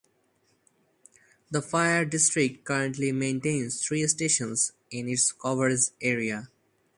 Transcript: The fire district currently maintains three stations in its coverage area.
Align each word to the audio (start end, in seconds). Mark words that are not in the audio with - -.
The 1.51 1.61
fire 1.61 2.05
district 2.05 2.63
currently 2.65 3.11
maintains 3.11 3.83
three 3.85 4.07
stations 4.07 4.71
in 4.89 5.07
its 5.07 5.31
coverage 5.31 5.91
area. 6.01 6.49